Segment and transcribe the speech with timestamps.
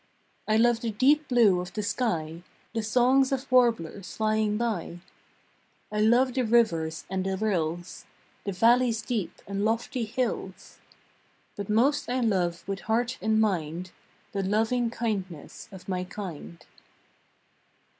[0.47, 2.41] I love the deep blue of the sky,
[2.73, 4.97] The songs of warblers flying by.
[5.91, 8.05] I love the rivers and the rills,
[8.43, 10.79] The valleys deep and lofty hills.
[11.55, 13.91] But most I love with heart and mind
[14.31, 16.65] The loving kindness of my kind.